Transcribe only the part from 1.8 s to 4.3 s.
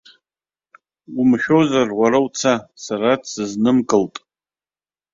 уара уца, сара дсызнымкылт.